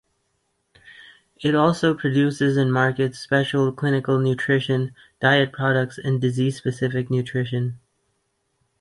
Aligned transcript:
It 1.43 1.53
also 1.53 1.93
produces 1.93 2.57
and 2.57 2.73
markets 2.73 3.19
special 3.19 3.71
clinical 3.71 4.17
nutrition, 4.17 4.95
diet 5.19 5.51
products 5.53 5.99
and 5.99 6.19
disease-specific 6.19 7.11
nutrition. 7.11 7.79